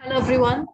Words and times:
Hello 0.00 0.18
everyone 0.18 0.64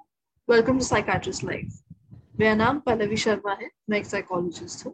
welcome 0.49 0.79
to 0.79 0.85
psychiatrist 0.85 1.45
life 1.45 2.13
मेरा 2.41 2.55
नाम 2.55 2.79
पल्लवी 2.81 3.17
शर्मा 3.23 3.53
है। 3.61 3.69
मैं 3.91 3.99
एक 3.99 4.07
साइकोलॉजिस्ट 4.07 4.85
हूँ। 4.87 4.93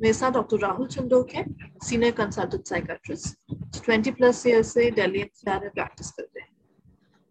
मेरे 0.00 0.12
साथ 0.12 0.30
डॉक्टर 0.32 0.58
राहुल 0.60 0.86
चंदोक 0.94 1.30
है 1.34 1.44
senior 1.86 2.12
consultant 2.12 2.66
psychiatrist 2.68 3.54
twenty 3.76 4.10
plus 4.12 4.46
year 4.46 4.62
से 4.70 4.90
दिल्ली 4.96 5.20
एनसीआर 5.20 5.60
में 5.60 5.70
प्रैक्टिस 5.70 6.10
कर 6.10 6.22
रहे 6.22 6.42
हैं। 6.42 6.50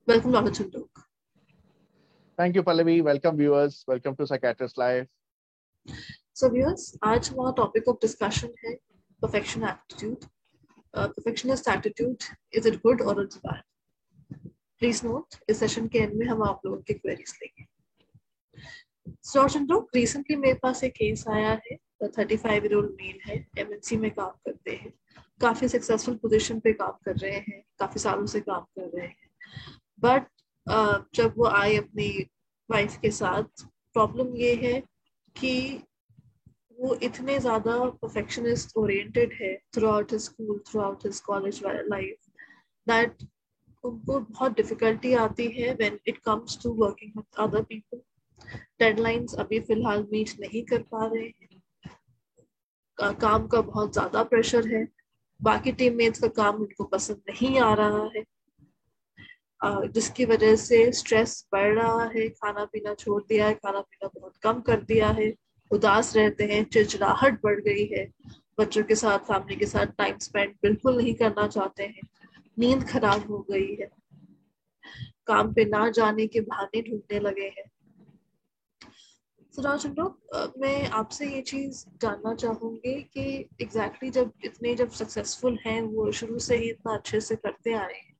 Welcome 0.08 0.32
doctor 0.34 0.54
Chandok. 0.54 1.00
Thank 2.38 2.56
you 2.56 2.64
Pallavi. 2.70 3.00
Welcome 3.10 3.36
viewers 3.38 3.84
welcome 3.90 4.16
to 4.16 4.26
psychiatrist 4.26 4.80
life 4.80 5.08
so 6.36 6.50
viewers 6.54 6.92
आज 7.04 7.30
हमारा 7.32 7.52
टॉपिक 7.58 7.88
ऑफ़ 7.90 7.98
डिस्कशन 8.02 8.54
है 8.66 8.74
perfection 9.22 9.64
attitude 9.70 10.26
perfectionist 10.94 11.70
attitude 11.76 12.24
is 12.54 12.68
it 12.68 12.82
good 12.86 13.02
और 13.02 13.22
it's 13.24 13.38
bad 13.46 13.62
please 14.82 15.06
note 15.06 15.36
इस 15.50 15.60
सेशन 15.60 15.88
के 15.88 16.00
एंड 16.00 16.14
में 16.20 16.26
हम 16.28 16.42
आप 16.44 16.62
लोगों 16.66 16.78
की 16.82 16.94
क्वेरीज 16.94 17.34
लेंगे। 17.42 17.66
सो 19.24 19.46
रिसेंटली 19.96 20.36
मेरे 20.36 20.60
पास 20.64 20.84
एक 20.84 20.94
केस 20.94 21.26
आया 21.30 21.52
है 21.66 21.78
thirty 22.08 22.38
five 22.38 22.64
year 22.66 22.76
old 22.76 22.92
male 23.02 23.20
है 23.26 23.36
एमएनसी 23.60 23.98
में 23.98 24.10
काम 24.12 24.32
करते 24.46 24.72
हैं। 24.72 24.94
काफ़ी 25.42 25.68
सक्सेसफुल 25.68 26.16
पोजीशन 26.16 26.60
पे 26.60 26.74
काम 26.74 26.98
कर 27.06 27.16
रहे 27.18 27.32
हैं, 27.32 27.62
काफ़ी 27.80 28.00
सालों 28.00 28.26
से 28.26 28.40
काम 28.42 28.62
कर 28.62 28.90
रहे 28.96 29.08
हैं। 29.08 29.30
बट 30.00 30.28
जब 31.16 31.34
वो 31.38 31.46
आए 31.48 31.76
अपनी 31.78 32.10
वाइफ 32.70 32.98
के 33.02 33.12
साथ 33.12 33.64
प्रॉब्लम 33.96 34.36
ये 34.38 34.54
है 34.64 34.80
कि 35.36 35.84
वो 36.80 36.94
इतने 37.04 37.38
ज़्यादा 37.40 37.78
परफेक्शनिस्ट 38.02 38.78
ओरिएंटेड 38.78 39.34
है 39.42 39.56
throughout 39.88 40.14
school 40.24 40.60
throughout 40.82 41.08
college 41.26 41.62
life 41.64 42.30
that 42.88 43.24
उनको 43.84 44.20
बहुत 44.20 44.56
डिफिकल्टी 44.56 45.14
आती 45.14 45.48
है 45.52 45.74
when 45.74 46.00
it 46.08 46.18
comes 46.18 46.60
to 46.64 46.72
working 46.74 47.12
with 47.18 47.40
other 47.40 47.62
people 47.64 48.02
deadlines 48.80 49.36
अभी 49.40 49.60
फ़िलहाल 49.60 50.08
मीट 50.12 50.30
नहीं 50.40 50.64
कर 50.64 50.82
पा 50.82 51.06
रहे 51.06 51.24
हैं। 51.24 51.60
का, 52.98 53.12
काम 53.12 53.48
का 53.48 53.62
बहुत 53.62 53.94
ज़्यादा 53.94 54.24
प्रेशर 54.24 54.68
है। 54.68 54.88
बाकी 55.40 55.72
टीममेट्स 55.72 56.20
का 56.22 56.28
काम 56.28 56.56
उनको 56.56 56.84
पसंद 56.84 57.22
नहीं 57.30 57.60
आ 57.60 57.74
रहा 57.74 58.10
है। 58.16 58.24
जिसकी 59.88 60.26
वजह 60.26 60.56
से 60.56 60.92
स्ट्रेस 60.92 61.48
बढ़ 61.52 61.74
रहा 61.76 62.04
है। 62.16 62.28
खाना 62.30 62.66
पीना 62.66 62.94
छोड़ 62.94 63.22
दिया 63.24 63.48
है। 63.48 63.54
खाना 63.54 63.82
पीना 63.82 64.10
बहुत 64.20 64.38
कम 64.38 64.62
कर 64.62 64.82
दिया 64.82 65.10
है। 65.10 65.34
उदास 65.72 66.16
रहते 66.16 66.44
हैं। 66.44 66.64
चिड़चिड़ाहट 66.64 67.40
बढ़ 67.44 67.60
गई 67.62 67.86
है। 67.86 68.06
बच्चों 68.60 68.84
के 68.84 68.96
साथ 68.96 69.20
फैमिली 69.20 69.56
के 69.56 69.66
साथ 69.66 69.86
टाइम 69.98 70.18
स्पेंड 70.18 70.56
बिल्कुल 70.62 70.98
नहीं 70.98 71.14
करना 71.16 71.48
चाहते 71.48 71.84
हैं। 71.84 72.02
नींद 72.58 72.88
खराब 72.90 73.28
हो 73.32 73.40
गई 73.52 73.76
है। 73.76 73.90
काम 75.28 75.54
पे 75.54 75.66
ना 75.66 75.90
जाने 75.90 76.28
के 76.28 76.42
बहाने 76.42 76.82
ढूँढने 76.82 77.20
लगे 77.20 77.48
हैं। 77.58 77.70
सुराज 79.54 79.86
मैं 80.58 80.88
आपसे 80.90 81.26
ये 81.26 81.42
चीज़ 81.42 81.86
जानना 82.02 82.34
चाहूँगी 82.36 82.94
कि 83.04 83.22
एग्जैक्टली 83.62 84.10
exactly 84.10 84.12
जब 84.12 84.32
इतने 84.46 84.74
जब 84.76 84.90
सक्सेसफुल 84.92 85.58
हैं, 85.66 85.82
वो 85.82 86.12
शुरू 86.12 86.40
से 86.40 86.58
ही 86.58 86.70
इतना 86.70 86.94
अच्छे 86.94 87.22
से 87.22 87.36
करते 87.36 87.74
आ 87.74 87.86
रहे 87.86 88.00
हैं। 88.00 88.16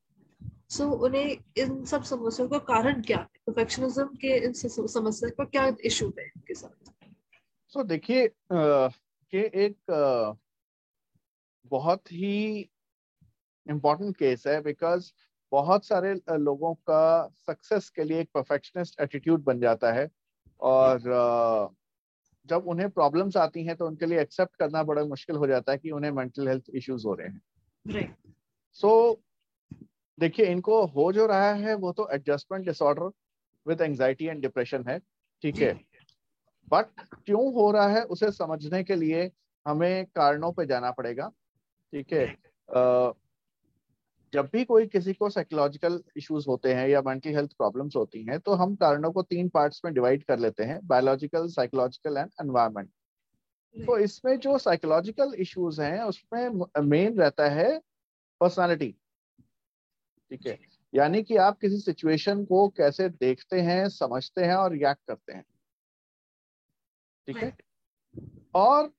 सो 0.70 0.90
उन्हें 1.06 1.38
इन 1.58 1.84
सब 1.86 2.04
समस्याओं 2.04 2.50
का 2.50 2.58
कारण 2.68 3.02
क्या 3.02 3.18
है? 3.18 3.40
परफेक्शनिज्म 3.48 4.06
के 4.16 4.36
इन 4.46 4.54
समस्या 4.54 5.30
का 5.30 5.46
क्या 5.46 5.66
इशू 5.86 6.08
है 6.20 6.26
इनके 6.26 6.54
साथ? 6.54 6.92
सो 7.74 7.84
देखिए 7.84 8.28
कि 8.52 9.40
एक 9.56 10.38
बहुत 11.66 12.12
ही 12.12 12.70
इम्पोर्टेंट 13.72 14.16
केस 14.18 14.48
है 14.48 14.62
बिकॉज़ 14.62 15.12
बहुत 15.52 15.86
सारे 15.86 16.14
लोगों 16.32 16.74
का 16.90 17.28
सक्सेस 17.48 17.90
के 17.90 18.04
लिए 18.04 18.20
एक 18.22 18.30
परफेक्शनिस्ट 18.34 19.00
एटीट्यूड 19.02 19.44
बन 19.44 19.60
जाता 19.60 19.92
है 19.92 20.10
और 20.60 21.00
जब 22.50 22.68
उन्हें 22.68 22.90
प्रॉब्लम्स 22.90 23.38
आती 23.38 23.64
हैं 23.66 23.76
तो 23.76 23.88
उनके 23.88 24.06
लिए 24.06 24.22
एक्सेप्ट 24.22 24.56
करना 24.56 24.84
बड़ा 24.84 25.04
मुश्किल 25.06 25.36
हो 25.36 25.48
जाता 25.48 25.72
है 25.72 25.78
कि 25.78 25.92
उन्हें 25.92 26.12
मेंटल 26.12 26.48
हेल्थ 26.48 26.70
इश्यूज़ 26.76 27.08
हो 27.08 27.14
रहे 27.14 27.28
हैं। 27.28 27.42
सो 28.74 28.90
so, 29.12 29.20
देखिए 30.20 30.46
इनको 30.46 30.86
हो 30.86 31.12
जो 31.12 31.26
रहा 31.26 31.52
है 31.54 31.76
वो 31.76 31.92
तो 31.92 32.08
adjustment 32.12 32.66
disorder 32.66 33.12
with 33.68 33.82
anxiety 33.82 34.26
and 34.26 34.42
depression 34.42 34.84
है 34.88 35.00
ठीक 35.42 35.58
है? 35.58 35.74
बट 36.72 36.86
क्यों 37.26 37.54
हो 37.54 37.72
रहा 37.72 37.88
है 37.88 38.04
उसे 38.04 38.32
समझने 38.32 38.84
के 38.84 38.96
लिए 38.96 39.30
हमें 39.66 40.06
कारणों 40.06 40.52
पे 40.52 40.66
जाना 40.66 40.92
पड़ेगा 40.92 41.32
ठीक 41.94 42.14
है? 42.14 42.26
जब 44.34 44.50
भी 44.54 44.64
कोई 44.66 44.88
किसी 44.88 45.14
को 45.14 45.30
साइकोलॉजिकल 45.30 46.04
इश्यूज़ 46.18 46.46
होते 46.48 46.74
हैं 46.74 46.88
या 46.88 47.02
मेंटल 47.02 47.30
हेल्थ 47.30 47.52
प्रॉब्लम्स 47.52 47.96
होती 47.96 48.24
हैं 48.24 48.40
तो 48.40 48.54
हम 48.54 48.76
कारणों 48.76 49.12
को 49.12 49.22
तीन 49.22 49.50
पार्ट्स 49.50 49.82
में 49.86 49.94
डिवाइड 49.94 50.24
कर 50.24 50.40
लेते 50.40 50.64
हैं 50.64 50.80
बायोलॉजिकल 50.88 51.48
साइकोलॉजिकल 51.48 52.18
एंड 52.18 52.30
एनवायरमेंट 52.42 52.90
तो 53.76 53.98
इसमें 53.98 54.38
जो 54.40 54.58
साइकोलॉजिकल 54.58 55.34
इश्यूज़ 55.34 55.82
हैं 55.82 56.02
उसमें 56.04 56.50
मेन 56.82 57.18
रहता 57.18 57.50
है 57.50 57.82
पर्सनालिटी 58.42 58.96
ठीक 60.32 60.48
है? 60.48 60.60
यानी 60.94 61.24
कि 61.24 61.36
आप 61.38 61.58
किसी 61.60 61.78
सिचुएशन 61.78 62.44
को 62.46 62.68
कैसे 62.70 63.10
देखते 63.10 63.60
हैं 63.62 63.88
समझते 63.90 64.44
हैं 64.44 64.56
और 64.56 64.72
रिएक्ट 64.72 65.02
करते 65.08 65.34
हैं। 65.34 65.44
ठीक 67.28 67.38
है? 67.38 67.58
और 68.56 68.92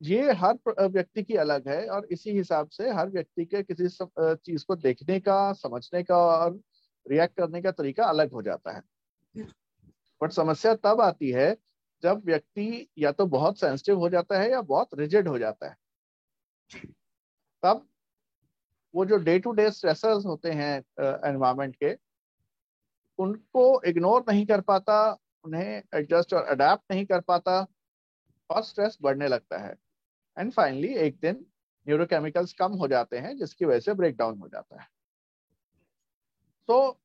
ये 0.00 0.32
हर 0.32 0.58
व्यक्ति 0.80 1.22
की 1.22 1.34
अलग 1.36 1.68
है 1.68 1.86
और 1.88 2.06
इसी 2.12 2.30
हिसाब 2.30 2.68
से 2.68 2.90
हर 2.90 3.08
व्यक्ति 3.10 3.44
के 3.44 3.62
किसी 3.62 3.88
चीज़ 4.10 4.64
को 4.64 4.76
देखने 4.76 5.18
का, 5.20 5.52
समझने 5.52 6.02
का 6.02 6.16
और 6.16 6.58
रिएक्ट 7.06 7.36
करने 7.36 7.62
का 7.62 7.70
तरीका 7.70 8.04
अलग 8.04 8.32
हो 8.32 8.42
जाता 8.42 8.76
है। 8.76 8.82
बट 10.20 10.32
समस्या 10.32 10.74
तब 10.74 11.00
आती 11.00 11.30
है 11.30 11.56
जब 12.02 12.22
व्यक्ति 12.24 12.86
या 12.98 13.12
तो 13.12 13.26
बहुत 13.26 13.58
सेंसिटिव 13.60 13.98
हो 13.98 14.08
जाता 14.08 14.38
है 14.38 14.50
या 14.50 14.60
बहुत 14.62 14.88
रिजिड 14.94 15.28
हो 15.28 15.38
जाता 15.38 15.68
है। 15.68 15.76
तब 17.62 17.86
वो 18.94 19.04
जो 19.04 19.16
डे 19.18 19.38
टू 19.38 19.52
डे 19.52 19.70
स्ट्रेसर्स 19.70 20.26
होते 20.26 20.50
हैं 20.50 20.76
एनवायरमेंट 21.28 21.74
के, 21.76 21.96
उनको 23.18 23.82
इग्नोर 23.82 24.24
नहीं 24.28 24.46
कर 24.46 24.60
पाता, 24.60 25.18
उन्हें 25.44 25.82
एडजस्ट 25.94 26.34
और 26.34 26.44
अडेप्ट 26.44 26.92
नहीं 26.92 27.04
कर 27.06 27.20
पाता 27.20 27.66
और 28.50 28.62
स्ट्रेस 28.62 28.98
बढ़ने 29.02 29.28
लगता 29.28 29.58
है। 29.58 29.74
एंड 30.38 30.52
फाइनली 30.52 30.94
एक 30.96 31.18
दिन 31.20 31.44
न्यूरोकेमिकल्स 31.86 32.52
कम 32.52 32.72
हो 32.72 32.88
जाते 32.88 33.18
हैं, 33.18 33.36
जिसकी 33.36 33.64
वजह 33.64 33.80
से 33.80 33.94
ब्रेक 33.94 34.16
डाउन 34.16 34.38
हो 34.38 34.48
जाता 34.48 34.80
है। 34.82 34.88
तो 36.68 37.00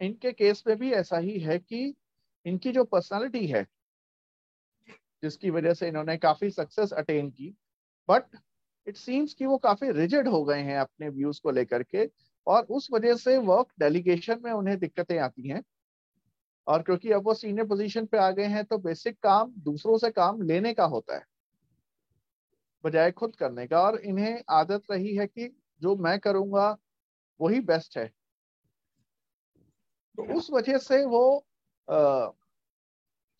इनके 0.00 0.32
केस 0.32 0.62
में 0.66 0.76
भी 0.78 0.92
ऐसा 0.92 1.18
ही 1.18 1.38
है 1.40 1.58
कि 1.58 1.94
इनकी 2.46 2.72
जो 2.72 2.84
पर्सनालिटी 2.84 3.46
है, 3.46 3.66
जिसकी 5.22 5.50
वजह 5.50 5.74
से 5.74 5.88
इन्होंने 5.88 6.16
काफ़ी 6.16 6.50
सक्सेस 6.50 6.92
अटेन 6.92 7.30
की 7.30 7.54
बट 8.08 8.36
इट 8.86 8.96
सीम्स 8.96 9.34
कि 9.34 9.46
वो 9.46 9.56
काफ़ी 9.58 9.90
रिजिड 9.92 10.28
हो 10.28 10.44
गए 10.44 10.60
हैं 10.60 10.78
अपने 10.78 11.08
व्यूज़ 11.08 11.40
को 11.42 11.50
लेकर 11.50 11.82
के, 11.82 12.10
और 12.46 12.64
उस 12.64 12.88
वजह 12.92 13.14
से 13.14 13.36
वर्क 13.38 13.68
डेलीगेशन 13.80 14.40
में 14.44 14.52
उन्हें 14.52 14.78
दिक्कतें 14.78 15.18
आती 15.18 15.48
हैं। 15.48 15.62
और 16.66 16.82
क्योंकि 16.82 17.12
अब 17.12 17.24
वो 17.24 17.34
सीनियर 17.34 17.66
पोजीशन 17.66 18.06
पे 18.06 18.18
आ 18.18 18.30
गए 18.30 18.46
हैं 18.46 18.64
तो 18.64 18.78
बेसिक 18.78 19.18
काम 19.22 19.52
दूसरों 19.58 19.98
से 19.98 20.10
काम 20.10 20.42
लेने 20.42 20.74
का 20.74 20.84
होता 20.84 21.16
है। 21.16 21.24
बजाय 22.84 23.10
खुद 23.10 23.36
करने 23.36 23.66
का 23.66 23.80
और 23.82 23.98
इन्हें 24.00 24.42
आदत 24.50 24.82
रही 24.90 25.14
है 25.16 25.26
कि 25.26 25.50
जो 25.82 25.96
मैं 25.96 26.18
करूँगा 26.18 26.76
वही 27.40 27.60
बेस्ट 27.60 27.98
है। 27.98 28.06
तो 30.18 30.34
उस 30.36 30.50
वजह 30.50 30.78
से 30.78 31.04
वो 31.04 31.46
आ, 31.88 32.28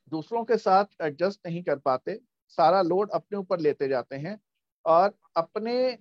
दूसरों 0.08 0.44
के 0.44 0.56
साथ 0.56 0.84
एडजस्ट 1.02 1.46
नहीं 1.46 1.62
कर 1.62 1.78
पाते 1.78 2.20
सारा 2.48 2.82
लोड 2.82 3.10
अपने 3.10 3.38
ऊपर 3.38 3.60
लेते 3.60 3.88
जाते 3.88 4.16
हैं 4.16 4.38
और 4.84 5.14
अपने 5.36 5.96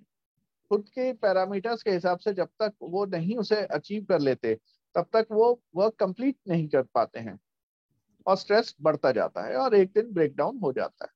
खुद 0.71 0.89
के 0.89 1.11
पैरामीटर्स 1.13 1.83
के 1.83 1.91
हिसाब 1.91 2.19
से 2.19 2.33
जब 2.33 2.49
तक 2.61 2.73
वो 2.81 3.05
नहीं 3.05 3.37
उसे 3.37 3.55
अचीव 3.55 4.05
कर 4.05 4.19
लेते 4.19 4.53
तब 4.95 5.07
तक 5.13 5.27
वो 5.31 5.61
वर्क 5.75 5.95
कंप्लीट 5.99 6.37
नहीं 6.47 6.67
कर 6.67 6.83
पाते 6.93 7.19
हैं 7.19 7.39
और 8.27 8.37
स्ट्रेस 8.37 8.75
बढ़ता 8.81 9.11
जाता 9.11 9.45
है 9.45 9.55
और 9.55 9.75
एक 9.75 9.91
दिन 9.91 10.13
ब्रेकडाउन 10.13 10.59
हो 10.59 10.71
जाता 10.73 11.05
है 11.05 11.11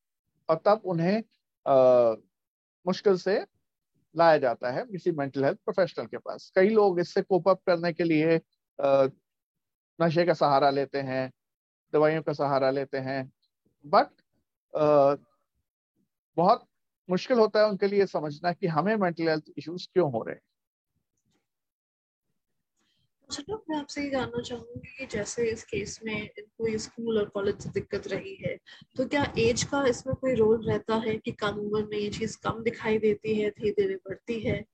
और 0.50 0.62
तब 0.66 0.82
उन्हें 0.86 1.24
मुश्किल 1.66 3.18
से 3.18 3.40
लाया 4.16 4.38
जाता 4.38 4.72
है 4.72 4.84
किसी 4.86 5.12
मेंटल 5.12 5.46
हेल्थ 5.46 5.58
प्रोफेशनल 5.66 6.06
के 6.06 6.18
पास। 6.18 6.52
कई 6.56 6.70
लोग 6.70 7.00
इससे 7.00 7.22
कोप 7.22 7.50
अप 7.50 7.62
करने 7.68 7.94
के 7.94 8.04
लिए 8.04 8.38
आ, 8.80 9.08
नशे 10.00 10.26
का 10.26 10.34
सहारा 10.34 10.70
लेते 10.70 11.00
हैं 11.02 11.30
दवाइयों 11.94 12.22
का 12.24 12.34
सहारा 12.34 12.70
लेते 12.72 12.98
हैं 13.00 13.22
बट 13.86 14.08
बहुत 16.38 16.66
मुश्किल 17.10 17.40
होता 17.40 17.60
है 17.60 17.70
उनके 17.70 17.88
लिए 17.88 18.06
समझना 18.06 18.52
कि 18.54 18.68
हमें 18.68 18.96
मेंटल 18.96 19.30
हेल्थ 19.30 19.44
इश्यूज़ 19.58 19.88
क्यों 19.94 20.12
हो 20.12 20.24
रहे 20.24 20.36
हैं। 20.36 20.42
चलो 23.32 23.66
मैं 23.70 23.78
आपसे 23.78 24.04
ये 24.04 24.10
जानना 24.10 24.42
चाहूँगी 24.42 24.96
कि 24.98 25.06
जैसे 25.06 25.50
इस 25.50 25.64
केस 25.64 26.00
में 26.04 26.22
इनको 26.22 26.78
स्कूल 26.78 27.18
और 27.18 27.26
कॉलेज 27.26 27.60
से 27.60 27.70
दिक्कत 27.70 28.08
रही 28.08 28.36
है 28.36 28.58
तो 28.98 29.06
क्या 29.06 29.34
एज 29.40 29.64
का 29.64 29.86
इसमें 29.86 30.16
कोई 30.16 30.36
रोल 30.36 30.62
रहता 30.64 30.96
है 30.96 31.18
कि 31.18 31.32
कम 31.32 31.48
उम्र 31.48 31.86
में 31.86 31.98
ये 31.98 32.10
चीज़ 32.10 32.38
कम 32.44 32.64
दिखाई 32.64 32.98
देती 32.98 33.42
है 33.42 33.50
धीरे 33.50 33.72
धीरे 33.72 33.96
बढ़ती 33.96 34.40
है? 34.40 34.66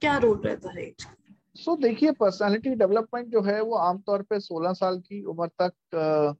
क्या 0.00 0.18
रोल 0.18 0.38
रहता 0.38 0.70
है 0.70 0.82
एज 0.82 1.06
सो 1.54 1.76
so, 1.76 1.82
देखिए 1.82 2.12
पर्सनालिटी 2.12 2.70
डेवलपमेंट 2.70 3.28
जो 3.28 3.42
है 3.42 3.60
वो 3.62 3.74
आमतौर 3.74 4.22
पे 4.22 4.40
16 4.40 4.72
साल 4.72 4.98
की 4.98 5.22
उम्र 5.22 5.48
तक 5.62 5.94
आ, 5.94 6.34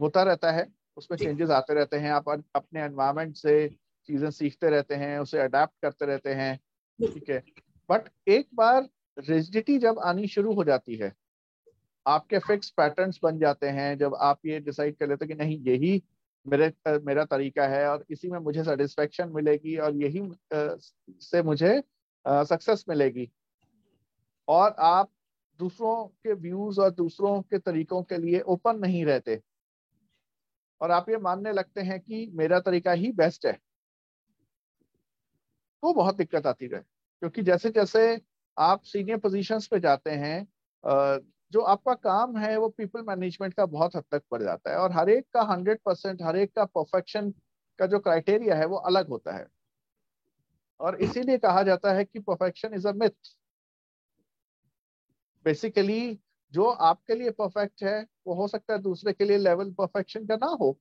होता 0.00 0.22
रहता 0.22 0.50
है। 0.50 0.66
उसमें 0.96 1.18
चेंजेस 1.18 1.50
आते 1.50 1.74
रहते 1.74 1.96
हैं। 1.96 2.10
आप 2.10 2.28
अपने 2.54 2.82
एनवायरमेंट 2.82 3.36
से 3.36 3.68
चीज़ें 4.06 4.30
सीखते 4.30 4.70
रहते 4.70 4.94
हैं 4.94 5.18
उसे 5.18 5.38
अडेप्ट 5.38 5.72
करते 5.82 6.06
रहते 6.06 6.30
हैं। 6.30 6.56
ठीक 7.00 7.30
है। 7.30 7.42
बट 7.90 8.08
एक 8.28 8.48
बार 8.54 8.88
रिजिडिटी 9.18 9.78
जब 9.78 9.98
आनी 9.98 10.26
शुरू 10.28 10.52
हो 10.54 10.64
जाती 10.64 10.96
है, 10.96 11.12
आपके 12.06 12.38
फिक्स 12.38 12.70
पैटर्न्स 12.70 13.18
बन 13.22 13.38
जाते 13.38 13.68
हैं, 13.68 13.96
जब 13.98 14.14
आप 14.14 14.46
ये 14.46 14.60
डिसाइड 14.60 14.96
कर 14.96 15.08
लेते 15.08 15.26
कि 15.26 15.34
नहीं, 15.34 15.58
यही 15.64 16.02
मेरे, 16.46 16.72
मेरा 16.98 17.24
तरीका 17.24 17.66
है 17.68 17.86
और 17.88 18.04
इसी 18.10 18.28
में 18.28 18.38
मुझे 18.38 18.64
सेटिस्फेक्शन 18.64 19.28
मिलेगी 19.28 19.76
और 19.76 19.96
यही 19.96 20.20
से 21.22 21.42
मुझे 21.42 21.82
सक्सेस 22.24 22.84
मिलेगी। 22.88 23.30
और 24.48 24.74
आप 24.78 25.10
दूसरों 25.60 26.04
के 26.06 26.32
व्यूज़ 26.34 26.80
और 26.80 26.90
दूसरों 26.90 27.40
के 27.42 27.58
तरीकों 27.58 28.02
के 28.02 28.16
लिए 28.16 28.40
ओपन 28.40 28.78
नहीं 28.78 29.04
रहते। 29.04 29.40
और 30.80 30.90
आप 30.90 31.08
ये 31.08 31.16
मानने 31.18 31.52
लगते 31.52 31.80
हैं 31.80 31.98
कि 32.00 32.26
मेरा 32.34 32.60
तरीका 32.60 32.92
ही 32.92 33.10
बेस्ट 33.12 33.46
है। 33.46 33.52
तो 35.82 35.92
बहुत 35.94 36.16
दिक्कत 36.16 36.46
आती 36.46 36.64
है, 36.64 36.78
क्योंकि 36.78 37.42
जैसे 37.42 37.70
जैसे 37.70 38.16
आप 38.58 38.82
सीनियर 38.84 39.18
पोजीशंस 39.18 39.66
पे 39.66 39.80
जाते 39.80 40.10
हैं 40.10 40.46
जो 41.52 41.60
आपका 41.62 41.94
काम 41.94 42.36
है 42.36 42.56
वो 42.56 42.68
पीपल 42.68 43.02
मैनेजमेंट 43.02 43.54
का 43.54 43.66
बहुत 43.66 43.96
हद 43.96 44.04
तक 44.12 44.22
बढ़ 44.32 44.42
जाता 44.42 44.70
है 44.70 44.78
और 44.78 44.92
हर 44.92 45.10
एक 45.10 45.26
का 45.34 45.42
हंड्रेड 45.52 45.78
परसेंट 45.84 46.22
हर 46.22 46.36
एक 46.36 46.52
का 46.56 46.64
परफेक्शन 46.64 47.30
का 47.78 47.86
जो 47.86 47.98
क्राइटेरिया 47.98 48.56
है 48.56 48.66
वो 48.66 48.76
अलग 48.76 49.08
होता 49.08 49.36
है। 49.36 49.46
और 50.80 50.96
इसीलिए 51.02 51.38
कहा 51.38 51.62
जाता 51.62 51.92
है 51.92 52.04
कि 52.04 52.18
perfection 52.20 52.74
is 52.74 52.88
a 52.88 52.92
myth 52.92 53.34
basically 55.46 56.18
जो 56.52 56.64
आपके 56.64 57.14
लिए 57.14 57.30
परफेक्ट 57.30 57.82
है 57.82 58.00
वो 58.26 58.34
हो 58.34 58.46
सकता 58.48 58.72
है 58.74 58.78
दूसरे 58.82 59.12
के 59.12 59.24
लिए 59.24 59.38
लेवल 59.38 59.70
परफेक्शन 59.72 60.26
का 60.26 60.36
ना 60.36 60.46
हो। 60.60 60.78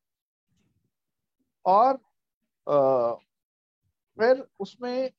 और 1.66 2.00
आ, 2.68 3.14
फिर 4.18 4.46
उसमें 4.60 5.10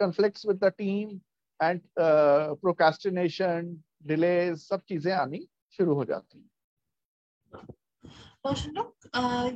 conflicts 0.00 0.46
with 0.46 0.64
the 0.64 0.72
team 0.78 1.18
and 1.62 1.80
procrastination 1.98 3.82
delay 4.06 4.56
सब 4.56 4.80
चीज़ें 4.88 5.12
आनी 5.12 5.48
शुरू 5.76 5.94
हो 5.94 6.04
जाती 6.04 6.38
हैं। 6.38 6.50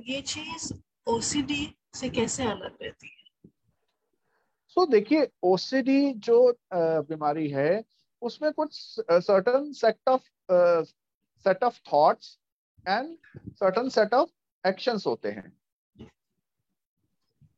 ये 0.08 0.20
चीज़ 0.23 0.73
ओसीडी 1.06 1.76
से 1.94 2.08
कैसे 2.08 2.44
अलग 2.44 2.76
रहती 2.82 3.06
है? 3.06 3.50
सो 4.69 4.81
so, 4.85 4.91
देखिए 4.91 5.29
ओसीडी 5.43 6.12
जो 6.14 6.58
बीमारी 6.75 7.49
है 7.50 7.82
उसमें 8.23 8.53
कुछ 8.53 8.75
certain 9.11 9.73
set 9.73 10.08
of 10.08 10.23
set 11.44 11.64
of 11.64 11.81
thoughts 11.93 12.38
and 12.88 13.17
certain 13.50 13.88
set 13.88 14.14
of 14.14 14.31
actions 14.64 15.06
होते 15.06 15.31
हैं। 15.31 15.53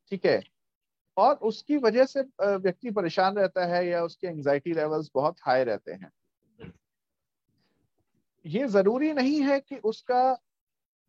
ठीक 0.09 0.25
है? 0.25 0.41
और 1.17 1.35
उसकी 1.43 1.77
वजह 1.77 2.05
से 2.05 2.21
व्यक्ति 2.41 2.91
परेशान 2.91 3.35
रहता 3.35 3.65
है 3.65 3.85
या 3.87 4.03
उसके 4.03 4.27
एंजाइटी 4.27 4.73
लेवल्स 4.73 5.09
बहुत 5.15 5.35
हाई 5.41 5.63
रहते 5.63 5.91
हैं। 5.91 6.11
ये 8.45 8.67
ज़रूरी 8.67 9.11
नहीं 9.13 9.41
है 9.41 9.59
कि 9.59 9.77
उसका 9.85 10.23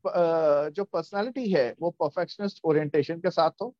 जो 0.04 0.84
पर्सनालिटी 0.84 1.48
है 1.52 1.74
वो 1.80 1.90
परफेक्शनिस्ट 1.92 2.60
ओरिएंटेशन 2.64 3.20
के 3.20 3.30
साथ 3.30 3.50
हो। 3.62 3.74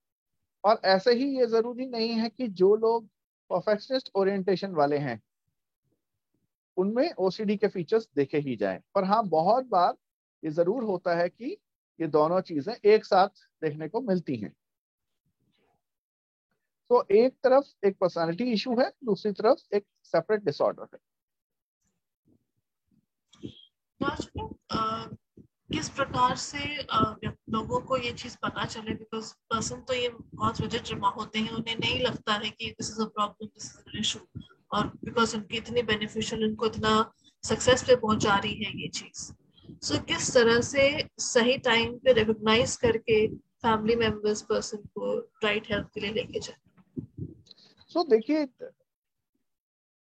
और 0.65 0.81
ऐसे 0.87 1.13
ही 1.15 1.27
ये 1.39 1.47
ज़रूरी 1.47 1.87
नहीं 1.87 2.11
है 2.11 2.29
कि 2.29 2.49
जो 2.51 2.75
लोग 2.77 3.07
परफेक्शनिस्ट 3.51 4.11
ओरिएंटेशन 4.15 4.73
वाले 4.75 4.99
हैं, 4.99 5.21
उनमें 6.77 7.13
ओसीडी 7.15 7.57
के 7.57 7.69
फीचर्स 7.69 8.09
देखे 8.17 8.39
ही 8.39 8.57
जाएँ। 8.57 8.81
पर 8.95 9.05
हाँ 9.05 9.23
बहुत 9.29 9.67
बार 9.67 9.95
ये 10.43 10.51
ज़रूर 10.51 10.85
होता 10.85 11.15
है 11.17 11.29
कि 11.29 11.57
ये 11.99 12.07
दोनों 12.09 12.41
चीज़ें 12.43 12.75
एक 12.85 13.05
साथ 13.05 13.29
देखने 13.63 13.89
को 13.89 14.01
मिलती 14.01 14.37
हैं। 14.37 14.53
तो 16.95 17.07
एक 17.11 17.33
तरफ़ 17.45 17.87
एक 17.87 17.97
पर्सनालिटी 18.01 18.45
इशू 18.53 18.75
है 18.81 18.89
दूसरी 19.05 19.33
तरफ़ 19.33 19.77
एक 19.77 19.85
सेपरेट 20.05 20.45
डिसऑर्डर 20.45 20.87
है। 20.95 20.99
किस 25.73 25.89
प्रकार 25.89 26.35
से 26.37 26.59
लोगों 27.53 27.81
को 27.81 27.97
ये 27.97 28.13
चीज़ 28.13 28.37
पता 28.43 28.65
चले? 28.65 28.95
बिकॉज़ 28.95 29.33
पर्सन 29.51 29.81
तो 29.89 29.95
ये 29.95 30.09
बहुत 30.35 30.61
रिजिड 30.61 31.05
होते 31.17 31.39
हैं 31.39 31.51
उन्हें 31.51 31.77
नहीं 31.77 31.99
लगता 32.01 32.35
है 32.35 32.51
कि 32.51 32.71
this 32.71 32.91
is 32.91 33.01
a 33.03 33.07
problem 33.07 33.47
this 33.47 33.65
is 33.65 33.79
an 33.89 34.01
issue 34.01 34.21
और 34.73 34.87
बिकॉज़ 35.05 35.37
उनकी 35.37 35.57
इतनी 35.57 35.83
बेनिफिशियल 35.91 36.45
उनको 36.45 36.67
इतना 36.67 36.93
सक्सेस 37.45 37.83
पे 37.83 37.97
पहुँचा 37.97 38.37
रही 38.39 38.65
है 38.65 38.71
ये 38.83 38.89
चीज़। 38.89 39.33
सो 39.83 39.95
so, 39.95 40.05
किस 40.09 40.35
तरह 40.35 40.61
से 40.61 41.09
सही 41.21 41.57
टाइम 41.71 41.97
पे 41.99 42.13
रिकॉग्नाइज 42.13 42.77
करके 42.77 43.27
फैमिली 43.37 43.97
मेंबर्स 43.97 44.43
पर्सन 44.43 44.87
को 44.95 45.19
राइट 45.45 45.71
हेल्प 45.73 45.91
के 45.95 46.01
लिए 46.01 46.13
लेके 46.13 46.41
जाए? 46.41 46.64
सो 47.95 48.01
so, 48.01 48.09
देखिए 48.11 48.47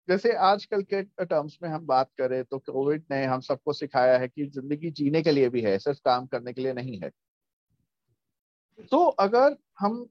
जैसे 0.09 0.33
आजकल 0.43 0.83
के 0.85 1.03
टर्म्स 1.03 1.59
में 1.63 1.69
हम 1.69 1.87
बात 1.87 2.11
करें 2.19 2.43
तो 2.45 2.59
कोविड 2.61 3.05
ने 3.11 3.25
हम 3.27 3.41
सबको 3.41 3.73
सिखाया 3.73 4.19
है 4.19 4.29
कि 4.29 4.47
ज़िंदगी 4.47 4.91
जीने 4.93 5.23
के 5.23 5.33
लिए 5.33 5.49
भी 5.49 5.61
है 5.63 5.79
सिर्फ़ 5.79 6.01
काम 6.05 6.27
करने 6.27 6.53
के 6.53 6.63
लिए 6.63 6.73
नहीं 6.73 6.99
है। 7.01 7.11
तो 8.91 9.05
अगर 9.21 9.57
हम 9.81 10.07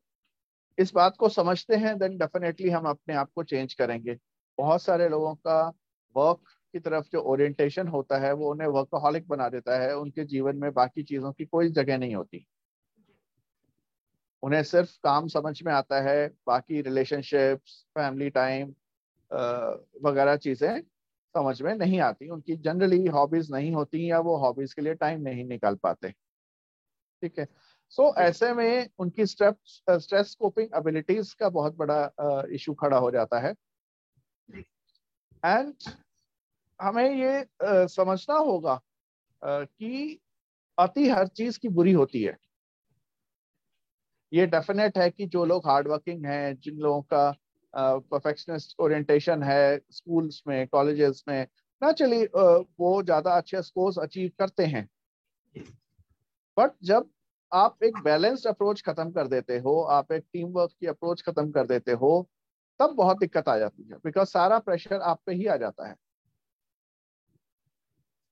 इस 0.78 0.94
बात 0.94 1.18
को 1.18 1.30
समझते 1.30 1.76
हैं 1.76 1.98
देन 2.00 2.18
डेफिनेटली 2.18 2.70
हम 2.70 2.86
अपने 2.86 3.16
आप 3.16 3.32
को 3.36 3.44
चेंज 3.44 3.74
करेंगे। 3.74 4.18
बहुत 4.58 4.82
सारे 4.82 5.10
लोगों 5.10 5.34
का 5.38 5.62
वर्क 6.16 6.42
की 6.74 6.80
तरफ़ 6.80 7.08
जो 7.12 7.22
ओरिएंटेशन 7.24 7.88
होता 7.88 8.18
है 8.20 8.34
वो 8.34 8.52
उन्हें 8.52 8.68
वर्कहॉलिक 8.70 9.28
बना 9.28 9.50
देता 9.50 9.80
है 9.80 9.96
उनके 9.98 10.26
जीवन 10.26 10.58
में 10.58 10.72
बाकी 10.74 11.04
चीज़ों 11.04 11.32
की 11.34 11.46
कोई 11.46 11.70
जगह 11.72 11.98
नहीं 11.98 12.16
होती। 12.16 12.46
उन्हें 14.44 14.64
सिर्फ़ 14.64 14.98
काम 15.04 15.28
समझ 15.28 15.62
में 15.64 15.74
आता 15.74 16.02
है 16.02 16.28
बाकी 16.48 16.82
रिलेशनशिप्स 16.82 17.86
फैमिली 17.98 18.30
टाइम 18.30 18.74
वगैरह 20.06 20.36
चीज़ें 20.36 20.82
समझ 21.36 21.62
में 21.62 21.74
नहीं 21.76 22.00
आती। 22.00 22.30
उनकी 22.30 22.56
जनरली 22.58 23.06
हॉबीज 23.08 23.52
नहीं 23.52 23.72
होती 23.74 24.12
या 24.12 24.20
वो 24.20 24.38
हॉबीज 24.38 24.74
के 24.74 24.82
लिए 24.82 24.94
टाइम 24.94 25.22
नहीं 25.22 25.46
निकाल 25.46 25.76
पाते। 25.76 26.14
ठीक 27.22 27.40
है? 27.40 27.48
सो 27.90 28.10
so, 28.10 28.18
ऐसे 28.18 28.54
में 28.54 28.90
उनकी 29.00 29.26
स्ट्रेस 29.26 29.82
स्ट्रेस 30.04 30.36
कोपिंग 30.36 30.68
एबिलिटीज 30.76 31.34
का 31.34 31.50
बहुत 31.50 31.76
बड़ा 31.76 32.46
इशू 32.52 32.74
खड़ा 32.74 32.98
हो 32.98 33.12
जाता 33.12 33.40
है। 33.40 33.54
एंड 35.46 35.74
हमें 36.82 37.16
ये 37.16 37.46
समझना 37.88 38.36
होगा 38.36 38.80
कि 39.44 40.20
अति 40.78 41.10
हर 41.10 41.28
चीज़ 41.28 41.60
की 41.60 41.70
बुरी 41.70 41.92
होती 41.92 42.24
है। 42.24 42.38
ये 44.32 44.46
डेफिनेट 44.48 44.98
है 44.98 45.10
कि 45.10 45.26
जो 45.28 45.46
लोग 45.46 45.68
हार्ड 45.68 45.88
वर्किंग 45.88 46.26
हैं 46.26 46.60
जिन 46.60 46.78
लोगों 46.80 47.02
का 47.14 47.32
परफेक्शनिस्ट 47.74 48.76
ओरिएंटेशन 48.80 49.44
है 49.44 49.78
स्कूल्स 49.92 50.42
में 50.48 50.68
कॉलेजेस 50.68 51.24
में 51.28 51.48
ना 51.82 51.92
चली 51.92 52.20
uh, 52.20 52.64
वो 52.80 53.02
ज़्यादा 53.04 53.38
अच्छे 53.38 53.62
स्कोर्स 53.62 53.98
अचीव 54.00 54.32
करते 54.40 54.66
हैं। 54.66 54.88
बट 56.58 56.72
जब 56.84 57.10
आप 57.52 57.84
एक 57.84 57.98
बैलेंस्ड 58.04 58.48
अप्रोच 58.48 58.82
खत्म 58.82 59.12
कर 59.12 59.28
देते 59.28 59.58
हो 59.60 59.82
आप 59.92 60.12
एक 60.12 60.24
टीम 60.34 60.48
वर्क 60.50 60.72
की 60.80 60.88
अप्रोच 60.88 61.22
खत्म 61.22 61.52
कर 61.52 61.68
देते 61.68 61.92
हो 61.94 62.12
तब 62.80 62.94
बहुत 62.96 63.20
दिक्कत 63.20 63.50
आ 63.50 63.58
जाती 63.58 63.84
है 63.84 63.98
बिकॉज़ 64.06 64.30
सारा 64.30 64.60
प्रेशर 64.60 65.02
आप 65.02 65.20
पे 65.26 65.34
ही 65.34 65.46
आ 65.46 65.58
जाता 65.58 65.88
है। 65.88 65.96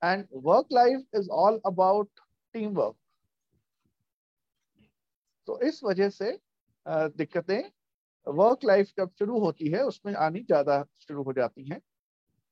And 0.01 0.25
work 0.43 0.67
life 0.73 1.15
is 1.15 1.29
all 1.29 1.59
about 1.65 2.09
team 2.55 2.69
work 2.73 2.95
तो 5.49 5.59
इस 5.61 5.83
वजह 5.83 6.09
से 6.09 6.31
दिक्कतें 6.85 7.61
वर्क 8.27 8.65
लाइफ 8.65 8.91
जब 8.97 9.09
शुरू 9.19 9.39
होती 9.39 9.69
है, 9.71 9.83
उसमें 9.83 10.13
आनी 10.15 10.39
ज़्यादा 10.39 10.83
शुरू 10.99 11.23
हो 11.23 11.33
जाती 11.33 11.63
हैं। 11.69 11.79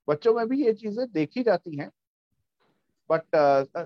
बच्चों 0.07 0.33
में 0.33 0.47
भी 0.47 0.65
ये 0.65 0.73
चीज़ें 0.73 1.05
देखी 1.11 1.43
जाती 1.43 1.75
हैं। 1.77 1.89
बट 3.09 3.23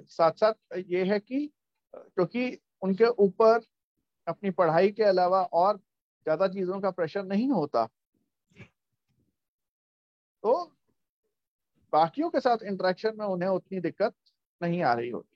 साथ 0.10 0.32
साथ 0.32 0.54
ये 0.78 1.04
है 1.04 1.20
कि, 1.20 1.52
क्योंकि 1.94 2.58
उनके 2.82 3.06
ऊपर 3.06 3.60
अपनी 4.28 4.52
पढ़ाई 4.52 4.92
के 4.92 5.04
अलावा 5.04 5.42
और 5.44 5.78
ज़्यादा 5.78 6.48
चीज़ों 6.48 6.80
का 6.82 6.92
प्रेशर 6.92 7.26
नहीं 7.26 7.50
होता। 7.50 7.86
तो 10.44 10.54
बाकियों 11.94 12.30
के 12.30 12.40
साथ 12.40 12.64
इंटरेक्शन 12.64 13.16
में 13.20 13.26
उन्हें 13.26 13.50
उतनी 13.50 13.80
दिक्कत 13.80 14.14
नहीं 14.62 14.82
आ 14.84 14.94
रही 14.94 15.10
होती। 15.10 15.31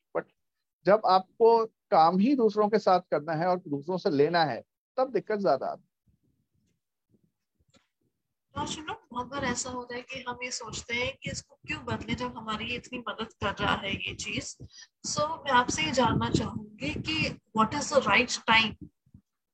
जब 0.85 1.01
आपको 1.05 1.65
काम 1.65 2.17
ही 2.19 2.35
दूसरों 2.35 2.69
के 2.69 2.79
साथ 2.79 2.99
करना 3.11 3.33
है 3.33 3.47
और 3.47 3.57
दूसरों 3.67 3.97
से 3.97 4.09
लेना 4.09 4.43
है 4.43 4.61
तब 4.97 5.11
दिक्कत 5.11 5.39
ज़्यादा 5.39 5.67
आती 5.67 5.83
हाँ। 8.55 8.65
बहुत 9.11 9.27
बार 9.27 9.43
ऐसा 9.45 9.69
होता 9.69 9.95
है 9.95 10.01
कि 10.01 10.23
हम 10.27 10.39
ये 10.43 10.51
सोचते 10.51 10.93
हैं 10.93 11.11
कि 11.23 11.31
इसको 11.31 11.57
क्यों 11.67 11.79
बदले 11.85 12.15
जब 12.15 12.37
हमारी 12.37 12.65
इतनी 12.75 12.99
मदद 12.99 13.33
कर 13.43 13.53
रहा 13.63 13.73
है 13.75 13.91
ये 13.91 14.13
चीज़। 14.15 14.45
सो 14.45 15.21
so, 15.21 15.45
मैं 15.45 15.51
आपसे 15.51 15.83
ये 15.83 15.91
जानना 15.91 16.29
चाहूँगी 16.29 16.93
कि 17.01 17.29
what 17.29 17.73
is 17.73 17.93
the 17.93 18.03
right 18.07 18.37
time 18.47 18.73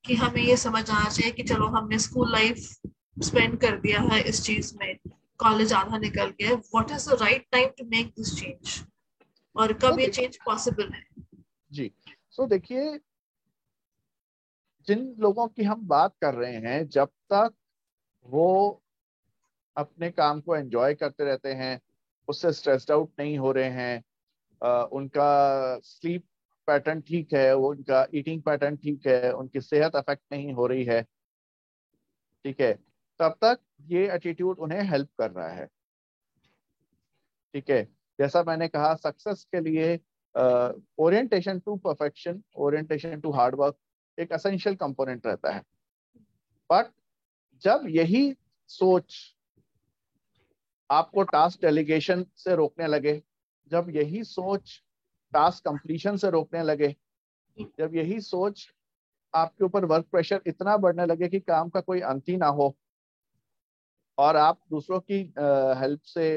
कि 0.05 0.15
हमें 0.15 0.41
ये 0.41 0.57
समझ 0.57 0.89
आना 0.89 1.09
चाहिए 1.09 1.31
कि 1.31 1.43
चलो 1.43 1.67
हमने 1.67 1.99
स्कूल 1.99 2.31
लाइफ 2.31 2.57
स्पेंड 3.23 3.59
कर 3.61 3.79
दिया 3.79 4.01
है 4.01 4.21
इस 4.21 4.43
चीज़ 4.43 4.73
में 4.77 4.95
कॉलेज 5.39 5.73
आधा 5.73 5.97
निकल 5.97 6.33
गया 6.41 6.53
what 6.53 6.91
is 6.91 7.09
the 7.09 7.21
right 7.21 7.45
time 7.51 7.69
to 7.77 7.85
make 7.85 8.07
this 8.07 8.35
change 8.39 8.81
और 9.55 9.73
कब 9.73 9.99
ये 9.99 10.07
चेंज 10.07 10.37
पॉसिबल 10.45 10.91
है? 10.93 11.03
जी। 11.71 11.91
सो 12.29 12.43
so, 12.43 12.49
देखिए 12.49 12.99
जिन 14.87 15.15
लोगों 15.19 15.47
की 15.47 15.63
हम 15.63 15.87
बात 15.87 16.15
कर 16.21 16.33
रहे 16.33 16.55
हैं 16.55 16.87
जब 16.87 17.07
तक 17.07 17.53
वो 18.25 18.83
अपने 19.77 20.11
काम 20.11 20.41
को 20.41 20.55
एंजॉय 20.55 20.93
करते 20.95 21.23
रहते 21.23 21.53
हैं 21.53 21.81
उससे 22.27 22.51
स्ट्रेस्ड 22.53 22.91
आउट 22.91 23.11
नहीं 23.19 23.37
हो 23.37 23.51
रहे 23.51 23.69
हैं 23.69 24.03
आ, 24.63 24.83
उनका 24.83 25.79
स्लीप 25.79 26.25
पैटर्न 26.67 27.01
ठीक 27.01 27.33
है 27.33 27.55
उनका 27.55 28.07
ईटिंग 28.13 28.41
पैटर्न 28.41 28.75
ठीक 28.75 29.07
है 29.07 29.31
उनकी 29.31 29.61
सेहत 29.61 29.95
अफेक्ट 29.95 30.23
नहीं 30.31 30.53
हो 30.53 30.67
रही 30.67 30.83
है 30.83 31.01
ठीक 32.45 32.61
है 32.61 32.73
तब 33.19 33.37
तक 33.41 33.59
ये 33.81 34.15
एटीट्यूड 34.15 34.59
उन्हें 34.59 34.81
हेल्प 34.81 35.09
कर 35.19 35.31
रहा 35.31 35.49
है 35.49 35.65
ठीक 37.53 37.69
है। 37.69 37.83
जैसा 38.19 38.43
मैंने 38.43 38.67
कहा 38.67 38.95
सक्सेस 38.95 39.47
के 39.51 39.59
लिए 39.59 39.99
orientation 40.35 41.59
to 41.59 41.75
perfection 41.77 42.41
orientation 42.57 43.19
to 43.21 43.31
hard 43.31 43.55
work 43.55 43.75
एक 44.17 44.33
असेंशियल 44.33 44.75
कंपोनेंट 44.75 45.25
रहता 45.27 45.51
है। 45.51 45.61
बट 46.69 46.91
जब 47.63 47.85
यही 47.89 48.33
सोच 48.69 49.15
आपको 50.89 51.23
टास्क 51.25 51.61
डेलीगेशन 51.61 52.25
से 52.37 52.55
रोकने 52.55 52.87
लगे, 52.87 53.21
जब 53.71 53.89
यही 53.89 54.23
सोच 54.23 54.81
टास्क 55.33 55.63
कंप्लीशन 55.65 56.17
से 56.17 56.29
रोकने 56.29 56.63
लगे, 56.63 56.95
जब 57.79 57.95
यही 57.95 58.19
सोच 58.21 58.67
आपके 59.33 59.65
ऊपर 59.65 59.85
वर्क 59.85 60.05
प्रेशर 60.11 60.41
इतना 60.47 60.75
बढ़ने 60.77 61.05
लगे 61.05 61.27
कि 61.29 61.39
काम 61.39 61.69
का 61.69 61.81
कोई 61.81 61.99
अंत 62.01 62.29
ही 62.29 62.35
ना 62.37 62.47
हो, 62.47 62.75
और 64.17 64.35
आप 64.37 64.59
दूसरों 64.69 64.99
की 65.01 65.19
हेल्प 65.79 66.01
से 66.05 66.27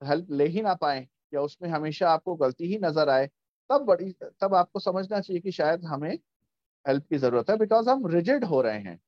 हेल्प 0.00 0.30
ले 0.30 0.46
ही 0.46 0.62
ना 0.62 0.74
पाए, 0.76 1.06
या 1.34 1.40
उसमें 1.40 1.68
हमेशा 1.70 2.10
आपको 2.10 2.34
गलती 2.36 2.66
ही 2.66 2.78
नज़र 2.78 3.08
आए 3.08 3.28
तब 3.70 3.80
बड़ी 3.80 4.12
तब 4.40 4.54
आपको 4.54 4.78
समझना 4.78 5.20
चाहिए 5.20 5.40
कि 5.40 5.52
शायद 5.52 5.84
हमें 5.84 6.18
हेल्प 6.88 7.06
की 7.10 7.18
ज़रूरत 7.18 7.50
है 7.50 7.56
बिकॉज़ 7.56 7.90
हम 7.90 8.06
रिजिड 8.06 8.44
हो 8.44 8.62
रहे 8.62 8.78
हैं। 8.78 9.00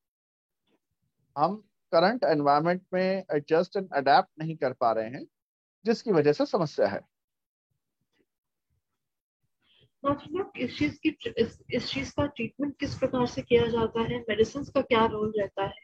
हम 1.38 1.56
करंट 1.92 2.24
एनवायरमेंट 2.24 2.82
में 2.92 3.24
एडजस्ट 3.32 3.76
एंड 3.76 3.88
अडेप्ट 3.92 4.28
नहीं 4.38 4.56
कर 4.56 4.72
पा 4.72 4.92
रहे 4.92 5.08
हैं 5.08 5.26
जिसकी 5.84 6.12
वजह 6.12 6.32
से 6.32 6.46
समस्या 6.46 6.86
है। 6.86 7.00
इस 10.56 10.78
चीज़ 10.78 10.98
की 11.06 11.18
इस, 11.38 11.58
इस 11.70 11.90
चीज़ 11.90 12.12
का 12.12 12.26
ट्रीटमेंट 12.26 12.76
किस 12.76 12.94
प्रकार 12.98 13.26
से 13.26 13.42
किया 13.42 13.66
जाता 13.66 14.00
है? 14.00 14.20
मेडिसिन 14.20 14.64
का 14.64 14.80
क्या 14.80 15.06
रोल 15.06 15.32
रहता 15.38 15.64
है? 15.64 15.82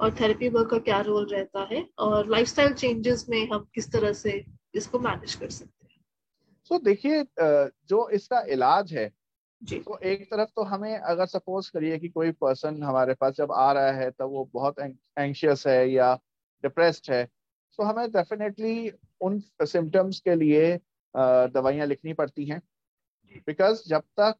और 0.00 0.14
थेरेपी 0.20 0.48
वर्क 0.48 0.70
का 0.70 0.78
क्या 0.78 1.00
रोल 1.00 1.26
रहता 1.26 1.68
है? 1.72 1.88
और 1.98 2.30
लाइफस्टाइल 2.30 2.72
चेंजेस 2.72 3.26
में 3.28 3.48
हम 3.48 3.68
किस 3.74 3.92
तरह 3.92 4.12
से 4.12 4.44
इसको 4.74 4.98
मैनेज 4.98 5.34
कर 5.34 5.50
सकते 5.50 5.83
हैं? 5.83 5.83
सो 6.64 6.78
देखिए 6.78 7.24
जो 7.88 8.08
इसका 8.08 8.40
इलाज 8.48 8.92
है 8.92 9.10
जी। 9.62 9.78
तो 9.78 9.98
एक 9.98 10.24
तरफ़ 10.30 10.50
तो 10.56 10.62
हमें 10.62 10.96
अगर 10.96 11.26
सपोज़ 11.26 11.70
करिए 11.72 11.98
कि 11.98 12.08
कोई 12.08 12.30
पर्सन 12.32 12.82
हमारे 12.82 13.14
पास 13.14 13.34
जब 13.34 13.52
आ 13.52 13.72
रहा 13.72 13.90
है 13.90 14.10
तब 14.10 14.30
वो 14.30 14.50
बहुत 14.54 14.78
एंशियस 15.18 15.66
है 15.66 15.90
या 15.90 16.14
डिप्रेस्ड 16.64 17.10
है 17.10 17.24
तो 17.78 17.82
हमें 17.82 18.10
डेफिनेटली 18.12 18.90
उन 19.20 19.42
सिम्टम्स 19.62 20.20
के 20.20 20.34
लिए 20.34 20.76
दवाइयाँ 21.14 21.86
लिखनी 21.86 22.12
पड़ती 22.12 22.44
हैं। 22.44 22.60
बिकॉज़ 23.46 23.82
जब 23.88 24.02
तक 24.20 24.34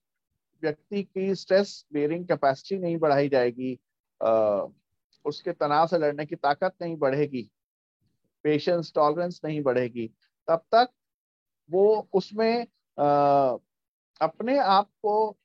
व्यक्ति 0.63 1.03
की 1.03 1.35
स्ट्रेस 1.35 1.85
बेरिंग 1.93 2.27
कैपेसिटी 2.29 2.81
नहीं 2.83 2.97
बढ़ाई 2.99 3.29
जाएगी 3.29 3.79
उसके 5.25 5.53
तनाव 5.53 5.87
से 5.87 5.99
लड़ने 5.99 6.27
की 6.27 6.37
ताकत 6.37 6.75
नहीं 6.83 6.97
बढ़ेगी 6.97 7.49
पेशेंस 8.45 8.93
टॉलरेंस 8.95 9.41
नहीं 9.45 9.63
बढ़ेगी 9.63 10.11
तब 10.49 10.65
तक 10.75 10.89
वो 11.71 12.09
उसमें 12.15 12.67
आ, 12.99 13.57
अपने 14.21 14.59
आप 14.59 14.91
को 15.03 15.37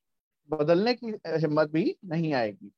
बदलने 0.49 0.93
की 0.93 1.07
हिम्मत 1.27 1.69
भी 1.71 1.95
नहीं 2.05 2.33
आएगी। 2.33 2.71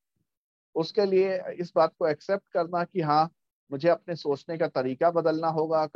उसके 0.75 1.05
लिए 1.05 1.37
इस 1.59 1.71
बात 1.75 1.93
को 1.99 2.07
एक्सेप्ट 2.07 2.47
करना 2.53 2.83
कि 2.83 3.01
हाँ 3.01 3.29
मुझे 3.71 3.89
अपने 3.89 4.15
सोचने 4.15 4.57
का 4.57 4.67
तरीका 4.69 5.11
बदलना 5.11 5.47
होगा 5.49 5.87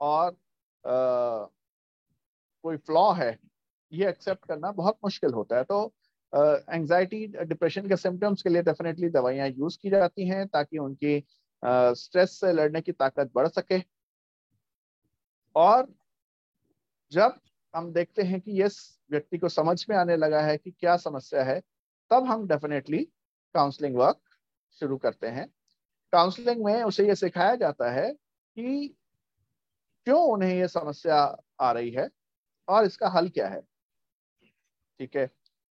और 0.00 0.30
आ, 0.84 1.46
कोई 2.64 2.76
फ्लॉ 2.76 3.12
है 3.12 3.38
ये 3.92 4.08
एक्सेप्ट 4.08 4.46
करना 4.46 4.70
बहुत 4.72 4.98
मुश्किल 5.04 5.32
होता 5.32 5.56
है। 5.56 5.64
तो 5.64 5.92
एंजाइटी 6.70 7.26
डिप्रेशन 7.26 7.88
के 7.88 7.96
सिम्टम्स 7.96 8.42
के 8.42 8.50
लिए 8.50 8.62
डेफिनेटली 8.62 9.08
दवाइयाँ 9.08 9.48
यूज़ 9.48 9.78
की 9.82 9.90
जाती 9.90 10.28
हैं 10.28 10.46
ताकि 10.48 10.78
उनकी 10.78 11.22
स्ट्रेस 11.62 12.38
से 12.40 12.52
लड़ने 12.52 12.80
की 12.80 12.92
ताकत 12.92 13.30
बढ़ 13.34 13.48
सके। 13.48 13.82
और 15.56 15.86
जब 17.12 17.38
हम 17.74 17.92
देखते 17.92 18.22
हैं 18.22 18.40
कि 18.40 18.62
यस, 18.62 18.98
व्यक्ति 19.10 19.38
को 19.38 19.48
समझ 19.48 19.84
में 19.90 19.96
आने 19.96 20.16
लगा 20.16 20.40
है 20.40 20.56
कि 20.56 20.70
क्या 20.70 20.96
समस्या 20.96 21.42
है, 21.42 21.60
तब 22.10 22.24
हम 22.24 22.46
डेफिनेटली 22.48 23.04
काउंसलिंग 23.54 23.96
वर्क 23.96 24.20
शुरू 24.80 24.96
करते 24.96 25.26
हैं। 25.26 25.46
काउंसलिंग 26.12 26.64
में 26.64 26.82
उसे 26.82 27.06
ये 27.06 27.14
सिखाया 27.14 27.54
जाता 27.54 27.90
है 27.90 28.12
कि 28.12 28.96
क्यों 30.06 30.22
उन्हें 30.22 30.54
ये 30.54 30.68
समस्या 30.68 31.16
आ 31.60 31.72
रही 31.72 31.90
है 31.90 32.08
और 32.68 32.84
इसका 32.84 33.08
हल 33.08 33.28
क्या 33.28 33.48
है। 33.48 33.60
ठीक 35.00 35.16
है? 35.16 35.26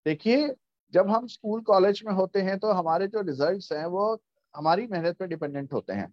देखिए, 0.05 0.55
जब 0.93 1.09
हम 1.09 1.27
स्कूल, 1.27 1.61
कॉलेज 1.61 2.03
में 2.05 2.13
होते 2.13 2.41
हैं 2.41 2.59
तो 2.59 2.71
हमारे 2.71 3.07
जो 3.07 3.21
रिजल्ट्स 3.21 3.71
हैं 3.71 3.85
वो 3.85 4.21
हमारी 4.55 4.87
मेहनत 4.87 5.17
पे 5.17 5.27
डिपेंडेंट 5.27 5.73
होते 5.73 5.93
हैं। 5.93 6.09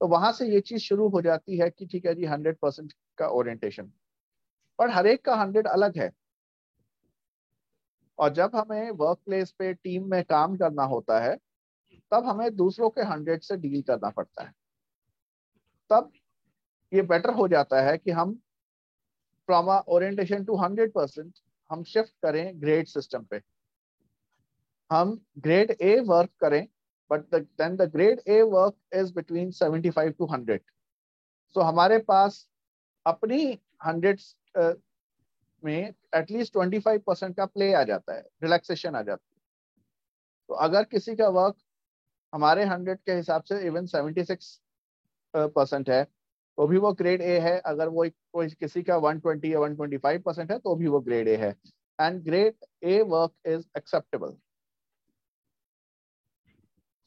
तो 0.00 0.06
वहाँ 0.06 0.32
से 0.32 0.48
ये 0.48 0.60
चीज़ 0.60 0.82
शुरू 0.82 1.08
हो 1.08 1.20
जाती 1.22 1.58
है 1.58 1.70
कि 1.70 1.86
ठीक 1.86 2.06
है 2.06 2.14
जी 2.14 2.24
हंड्रेड 2.24 2.56
परसेंट 2.56 2.92
का 3.18 3.28
ओरिएंटेशन 3.28 3.90
पर 4.78 4.90
हर 4.90 5.06
एक 5.06 5.24
का 5.24 5.34
हंड्रेड 5.34 5.66
अलग 5.66 5.98
है। 5.98 6.10
और 8.18 8.32
जब 8.32 8.56
हमें 8.56 8.90
वर्क 8.90 9.18
प्लेस 9.26 9.50
पे 9.50 9.72
टीम 9.74 10.10
में 10.10 10.22
काम 10.24 10.56
करना 10.56 10.82
होता 10.82 11.20
है, 11.20 11.36
तब 12.12 12.24
हमें 12.24 12.56
दूसरों 12.56 12.90
के 12.90 13.02
हंड्रेड 13.02 13.42
से 13.42 13.56
डील 13.56 13.82
करना 13.82 14.10
पड़ता 14.10 14.44
है। 14.44 14.52
तब 15.90 16.12
ये 16.92 17.02
बेटर 17.02 17.30
हो 17.30 17.48
जाता 17.48 17.82
है 17.82 17.98
कि 17.98 18.10
हम 18.10 18.34
from 19.48 19.68
orientation 19.68 20.44
to 20.44 20.56
hundred 20.56 20.92
percent 20.92 21.32
हम 21.70 21.82
शिफ्ट 21.84 22.12
करें 22.22 22.60
ग्रेड 22.62 22.86
सिस्टम 22.86 23.24
पे। 23.24 23.40
हम 24.90 25.20
ग्रेड 25.38 25.70
ए 25.70 26.00
वर्क 26.00 26.30
करें 26.40 26.66
but 27.10 27.34
then 27.34 27.76
the 27.76 27.82
grade 27.82 28.20
A 28.28 28.40
work 28.42 28.74
is 28.94 29.12
between 29.14 29.50
75 29.52 30.12
to 30.18 30.26
100 30.26 30.58
so 31.54 31.60
हमारे 31.60 31.98
पास 31.98 32.48
अपनी 33.06 33.58
हंड्रेड 33.86 34.20
में 34.56 35.92
एटलीस्ट 36.14 36.56
25 36.56 37.00
परसेंट 37.06 37.36
का 37.36 37.46
प्ले 37.46 37.72
आ 37.74 37.82
जाता 37.84 38.14
है 38.14 38.20
रिलैक्सेशन 38.42 38.94
आ 38.94 39.02
जाती 39.02 39.26
है। 39.26 39.40
तो 40.48 40.54
अगर 40.56 40.84
किसी 40.84 41.14
का 41.16 41.28
वर्क 41.30 41.56
हमारे 42.32 42.64
हंड्रेड 42.64 42.98
के 43.00 43.12
हिसाब 43.12 43.42
से 43.42 43.60
इवन 43.66 43.86
76 43.86 44.58
परसेंट 45.34 45.90
है 45.90 46.04
तो 46.04 46.66
भी 46.66 46.78
वो 46.78 46.92
ग्रेड 46.92 47.22
ए 47.22 47.38
है। 47.40 47.58
अगर 47.60 47.88
वो 47.88 48.04
कोई 48.32 48.48
किसी 48.50 48.82
का 48.82 48.96
120 48.98 49.44
या 49.44 49.60
125 49.60 50.22
परसेंट 50.22 50.50
है 50.52 50.58
तो 50.58 50.74
भी 50.76 50.86
वो 50.88 51.00
ग्रेड 51.00 51.28
ए 51.28 51.36
है। 51.36 51.54
And 51.98 52.22
grade 52.24 52.64
A 52.84 53.00
work 53.02 53.32
is 53.46 53.66
acceptable 53.76 54.36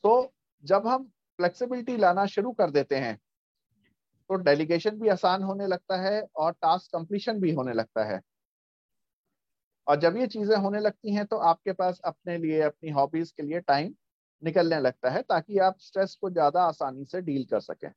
तो 0.03 0.33
जब 0.63 0.87
हम 0.87 1.03
फ्लेक्सिबिलिटी 1.39 1.97
लाना 1.97 2.25
शुरू 2.27 2.51
कर 2.53 2.69
देते 2.71 2.95
हैं 2.95 3.19
तो 4.31 4.35
डेलीगेशन 4.37 4.99
भी 4.99 5.09
आसान 5.09 5.43
होने 5.43 5.65
लगता 5.67 5.95
है 6.01 6.21
और 6.35 6.51
टास्क 6.53 6.91
कंप्लीशन 6.93 7.39
भी 7.39 7.51
होने 7.53 7.73
लगता 7.73 8.03
है। 8.05 8.19
और 9.87 9.99
जब 9.99 10.17
ये 10.17 10.27
चीज़ें 10.27 10.55
होने 10.57 10.79
लगती 10.79 11.13
हैं 11.13 11.25
तो 11.25 11.37
आपके 11.37 11.71
पास 11.73 11.99
अपने 12.05 12.37
लिए, 12.37 12.61
अपनी 12.61 12.89
हॉबीज 12.91 13.31
के 13.31 13.43
लिए 13.43 13.59
टाइम 13.61 13.93
निकलने 14.43 14.79
लगता 14.79 15.09
है 15.09 15.21
ताकि 15.21 15.57
आप 15.59 15.77
स्ट्रेस 15.79 16.17
को 16.21 16.29
ज़्यादा 16.29 16.63
आसानी 16.63 17.05
से 17.05 17.21
डील 17.21 17.43
कर 17.45 17.59
सकें। 17.59 17.89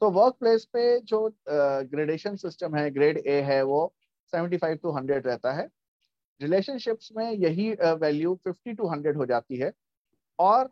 तो 0.00 0.10
वर्क 0.10 0.34
प्लेस 0.40 0.64
पे 0.64 0.84
जो 1.00 1.28
ग्रेडेशन 1.48 2.36
सिस्टम 2.36 2.76
है 2.76 2.90
ग्रेड 2.90 3.18
ए 3.18 3.40
है, 3.42 3.62
वो 3.62 3.92
75 4.32 4.78
टू 4.82 4.92
100 4.92 5.26
रहता 5.26 5.52
है। 5.52 5.68
रिलेशनशिप्स 6.40 7.10
में 7.16 7.30
यही 7.30 7.70
वैल्यू 7.96 8.34
50 8.46 8.74
टू 8.74 8.88
100 8.88 9.16
हो 9.16 9.26
जाती 9.26 9.56
है। 9.56 9.72
और 10.38 10.70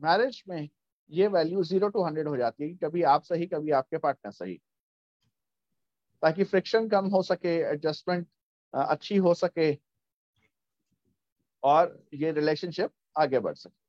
मैरिज 0.00 0.42
में 0.48 0.68
ये 1.10 1.26
वैल्यू 1.28 1.62
ज़ीरो 1.64 1.88
टू 1.88 2.04
हंड्रेड 2.04 2.28
हो 2.28 2.36
जाती 2.36 2.64
है 2.64 2.74
कभी 2.84 3.02
आप 3.14 3.22
सही 3.22 3.46
कभी 3.46 3.70
आपके 3.72 3.98
पार्टनर 3.98 4.32
सही। 4.32 4.54
ताकि 6.22 6.44
फ्रिक्शन 6.44 6.88
कम 6.88 7.06
हो 7.08 7.22
सके 7.22 7.56
एडजस्टमेंट 7.62 8.26
अच्छी 8.74 9.16
हो 9.16 9.34
सके 9.34 9.72
और 11.62 11.98
ये 12.14 12.32
रिलेशनशिप 12.32 12.90
आगे 13.18 13.38
बढ़ 13.40 13.54
सके। 13.54 13.84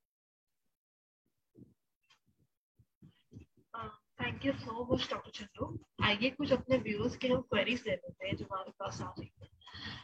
Thank 4.20 4.46
you 4.46 4.52
so 4.54 4.84
much 4.92 5.10
doctor 5.12 5.32
Chandu 5.32 5.78
आइए 6.04 6.30
कुछ 6.30 6.52
अपने 6.54 6.78
व्यूअर्स 6.80 7.16
के 7.18 7.28
हम 7.28 7.42
क्वेरीज 7.42 7.84
ले 7.88 7.94
लेते 7.94 8.28
हैं 8.28 8.36
जो 8.36 8.46
हमारे 8.46 8.72
पास 8.80 9.02
आ 9.02 9.14
रही 9.20 9.32
है। 9.42 9.48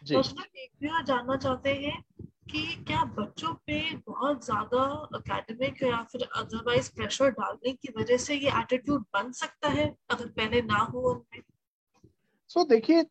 तो 0.06 0.20
उसमें 0.20 0.44
एक 0.46 0.72
व्यूअर 0.82 1.04
जानना 1.06 1.36
चाहते 1.38 1.74
हैं 1.76 2.02
कि 2.50 2.62
क्या 2.88 3.04
बच्चों 3.18 3.54
पे 3.68 3.80
बहुत 4.08 4.46
ज़्यादा 4.46 4.84
एकेडमिक 5.18 5.84
या 5.84 6.02
फिर 6.12 6.28
अदरवाइज़ 6.36 6.92
प्रेशर 6.96 7.30
डालने 7.32 7.74
की 7.74 7.94
वजह 7.98 8.18
से 8.18 8.36
ये 8.36 8.52
एटीट्यूड 8.60 9.02
बन 9.14 9.32
सकता 9.32 9.70
है 9.70 9.86
अगर 10.12 10.28
पहले 10.28 10.62
ना 10.62 10.78
हो 10.84 11.02
उनमें 11.12 11.42
सो 12.50 12.60
so, 12.60 12.70
देखिए 12.70 13.04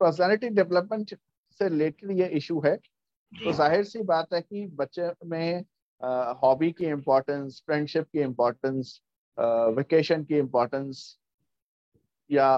पर्सनालिटी 0.00 0.48
डेवलपमेंट 0.50 1.14
से 1.60 1.68
रिलेटेड 1.68 2.10
ये 2.18 2.26
इशू 2.36 2.60
है। 2.66 2.76
तो 2.76 3.52
ज़ाहिर 3.52 3.84
सी 3.84 4.02
बात 4.02 4.32
है 4.34 4.40
कि 4.40 4.66
बच्चे 4.74 5.10
में 5.26 5.64
हॉबी 6.42 6.70
की 6.72 6.86
इम्पोर्टेंस 6.86 7.62
फ्रेंडशिप 7.66 8.06
की 8.12 8.20
इम्पोर्टेंस 8.20 9.00
वेकेशन 9.76 10.24
की 10.24 10.38
इम्पोर्टेंस 10.38 11.02
या 12.30 12.50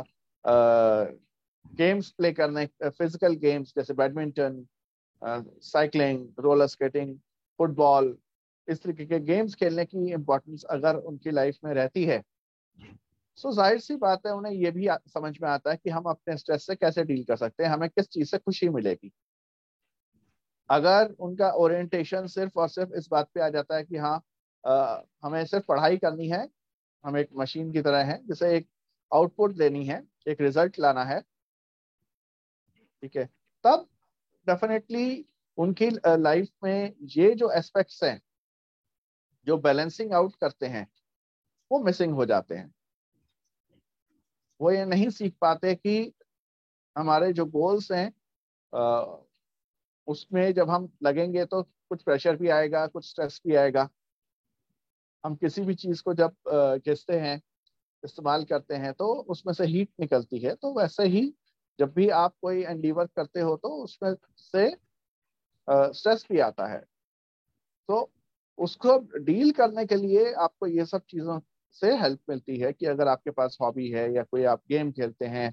गेम्स 0.44 2.10
प्ले 2.10 2.32
करने 2.32 2.66
फ़िज़िकल 2.82 3.34
गेम्स 3.38 3.72
जैसे 3.76 3.94
badminton 3.94 4.64
cycling 5.22 6.26
roller 6.38 6.66
skating 6.66 7.16
football 7.60 8.16
इस 8.68 8.82
तरीके 8.82 9.04
के 9.06 9.18
गेम्स 9.20 9.54
खेलने 9.54 9.84
की 9.84 10.10
इम्पोर्टेंस 10.12 10.64
अगर 10.70 10.96
उनकी 10.96 11.30
लाइफ 11.30 11.58
में 11.64 11.72
रहती 11.74 12.04
है। 12.04 12.22
सो 13.38 13.48
so, 13.48 13.54
ज़ाहिर 13.56 13.78
सी 13.78 13.96
बात 13.96 14.26
है 14.26 14.32
उन्हें 14.32 14.52
ये 14.52 14.70
भी 14.70 14.88
समझ 15.08 15.36
में 15.42 15.48
आता 15.48 15.70
है 15.70 15.76
कि 15.76 15.90
हम 15.90 16.04
अपने 16.04 16.36
स्ट्रेस 16.36 16.66
से 16.66 16.74
कैसे 16.74 17.04
डील 17.04 17.24
कर 17.24 17.36
सकते 17.36 17.64
हैं 17.64 17.70
हमें 17.70 17.88
किस 17.88 18.08
चीज़ 18.08 18.30
से 18.30 18.38
खुशी 18.38 18.68
मिलेगी। 18.68 19.12
अगर 20.70 21.14
उनका 21.20 21.50
ओरिएंटेशन 21.52 22.26
सिर्फ़ 22.26 22.58
और 22.58 22.68
सिर्फ़ 22.68 22.92
इस 22.94 23.08
बात 23.10 23.28
पे 23.34 23.40
आ 23.40 23.48
जाता 23.48 23.76
है 23.76 23.84
कि 23.84 23.96
हाँ 23.96 24.22
आ, 24.64 25.02
हमें 25.22 25.44
सिर्फ़ 25.46 25.64
पढ़ाई 25.68 25.96
करनी 25.96 26.28
है 26.28 26.48
हम 27.04 27.16
एक 27.18 27.28
मशीन 27.36 27.72
की 27.72 27.82
तरह 27.82 28.04
है 28.04 28.20
जिसे 28.26 28.54
एक 28.56 28.68
आउटपुट 29.12 29.52
देनी 29.56 29.84
है 29.86 30.02
एक 30.28 30.40
रिज़ल्ट 30.40 30.78
लाना 30.78 31.04
है 31.04 31.20
ठीक 33.02 33.16
है 33.16 33.24
तब 33.64 33.86
डेफिनेटली 34.46 35.24
उनकी 35.58 35.88
लाइफ 36.06 36.48
में 36.64 36.94
ये 37.16 37.34
जो 37.34 37.50
एस्पेक्ट्स 37.52 38.02
हैं, 38.04 38.20
जो 39.46 39.56
बैलेंसिंग 39.58 40.12
आउट 40.12 40.34
करते 40.36 40.66
हैं, 40.66 40.86
वो 41.70 41.78
मिसिंग 41.84 42.14
हो 42.14 42.26
जाते 42.26 42.54
हैं। 42.54 42.72
वो 44.60 44.70
ये 44.70 44.84
नहीं 44.84 45.08
सीख 45.10 45.34
पाते 45.40 45.74
कि 45.74 46.12
हमारे 46.96 47.32
जो 47.32 47.44
गोल्स 47.46 47.90
हैं 47.92 48.12
उसमें 50.08 50.52
जब 50.54 50.70
हम 50.70 50.88
लगेंगे 51.02 51.44
तो 51.44 51.62
कुछ 51.62 52.02
प्रेशर 52.02 52.36
भी 52.36 52.48
आएगा, 52.48 52.86
कुछ 52.86 53.08
स्ट्रेस 53.08 53.40
भी 53.46 53.54
आएगा। 53.54 53.88
हम 55.24 55.34
किसी 55.36 55.62
भी 55.62 55.74
चीज़ 55.74 56.02
को 56.02 56.14
जब 56.14 56.34
घिसते 56.86 57.18
हैं, 57.20 57.40
इस्तेमाल 58.02 58.44
करते 58.44 58.74
हैं 58.74 58.92
तो 58.94 59.12
उसमें 59.24 59.52
से 59.54 59.64
हीट 59.66 59.88
निकलती 60.00 60.38
है 60.38 60.54
तो 60.54 60.72
वैसे 60.74 61.04
ही 61.04 61.22
जब 61.78 61.92
भी 61.94 62.08
आप 62.16 62.34
कोई 62.42 62.62
एंडीवर 62.64 63.06
करते 63.16 63.40
हो 63.40 63.56
तो 63.58 63.68
उसमें 63.84 64.14
से 64.38 64.70
स्ट्रेस 65.92 66.26
भी 66.30 66.38
आता 66.40 66.66
है। 66.66 66.82
तो 67.88 68.10
उसको 68.58 68.98
डील 69.20 69.50
करने 69.52 69.84
के 69.86 69.96
लिए 69.96 70.32
आपको 70.34 70.66
ये 70.68 70.84
सब 70.86 71.02
चीज़ों 71.10 71.38
से 71.76 71.94
हेल्प 71.96 72.20
मिलती 72.30 72.58
है 72.58 72.72
कि 72.72 72.86
अगर 72.86 73.08
आपके 73.08 73.30
पास 73.30 73.56
हॉबी 73.60 73.88
है 73.90 74.12
या 74.14 74.22
कोई 74.24 74.44
आप 74.46 74.62
गेम 74.70 74.90
खेलते 74.92 75.26
हैं 75.26 75.52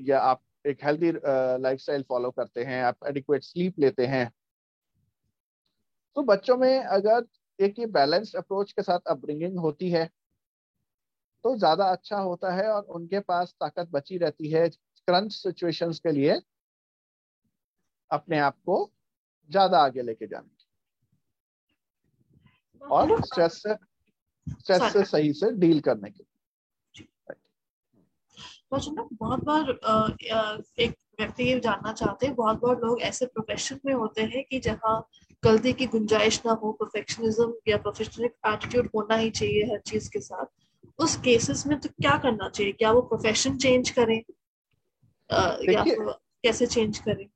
या 0.00 0.20
आप 0.20 0.42
एक 0.64 0.84
हेल्दी 0.84 1.12
लाइफस्टाइल 1.12 2.02
फॉलो 2.08 2.30
करते 2.30 2.64
हैं, 2.64 2.82
आप 2.84 3.06
एडिक्वेट 3.08 3.44
स्लीप 3.44 3.78
लेते 3.78 4.06
हैं। 4.06 4.30
तो 6.16 6.22
बच्चों 6.22 6.56
में 6.56 6.78
अगर 6.80 7.24
एक 7.58 7.78
ये 7.78 7.86
बैलेंस्ड 7.88 8.36
अप्रोच 8.36 8.72
के 8.72 8.82
साथ 8.82 9.00
अपब्रिंगिंग 9.08 9.58
होती 9.58 9.90
है 9.90 10.08
तो 11.44 11.56
ज़्यादा 11.56 11.84
अच्छा 11.86 12.18
होता 12.18 12.52
है 12.54 12.68
और 12.68 12.82
उनके 12.90 13.20
पास 13.20 13.54
ताकत 13.60 13.88
बची 13.90 14.18
रहती 14.18 14.50
है। 14.50 14.68
क्रंच 15.08 15.32
सिचुएशंस 15.32 15.98
के 15.98 16.12
लिए 16.12 16.40
अपने 18.10 18.38
आप 18.38 18.56
को 18.66 18.90
ज़्यादा 19.50 19.78
आगे 19.78 20.02
लेके 20.02 20.26
जाने। 20.26 20.48
की 20.48 20.64
और 22.86 23.24
स्ट्रेस 23.24 23.62
से 23.62 23.74
स्ट्रेस 24.46 24.92
से 24.92 25.04
सही 25.04 25.32
से 25.32 25.50
डील 25.50 25.80
करने 25.80 26.10
के 26.10 26.24
बहुत 28.72 29.44
बार 29.44 29.70
एक 30.78 30.96
व्यक्ति 31.20 31.44
ये 31.44 31.60
जानना 31.60 31.92
चाहते 31.92 32.26
हैं 32.26 32.34
बहुत 32.34 32.60
बार 32.60 32.76
लोग 32.76 33.00
ऐसे 33.02 33.26
प्रोफेशन 33.26 33.78
में 33.86 33.92
होते 33.94 34.22
हैं 34.22 34.44
कि 34.50 34.58
जहाँ 34.60 35.08
गलती 35.44 35.72
की 35.72 35.86
गुंजाइश 35.86 36.42
ना 36.46 36.52
हो 36.52 36.72
परफेक्शनिज्म 36.72 37.54
या 37.68 37.76
प्रोफेशनल 37.76 38.24
एटीट्यूड 38.24 38.88
होना 38.94 39.16
ही 39.16 39.30
चाहिए 39.30 39.64
हर 39.64 39.78
चीज़ 39.78 40.10
के 40.10 40.20
साथ। 40.20 40.46
उस 40.98 41.16
केसेस 41.16 41.66
में 41.66 41.78
तो 41.80 41.88
क्या 41.88 42.16
करना 42.18 42.48
चाहिए? 42.48 42.72
क्या 42.72 42.92
वो 42.92 43.00
प्रोफेशन 43.00 43.56
चेंज 43.56 43.90
करें? 43.90 44.22
या 45.30 45.84
कैसे 46.44 46.66
चेंज 46.66 46.98
करें? 46.98 47.28